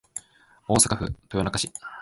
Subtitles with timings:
[0.67, 1.71] 大阪府豊中市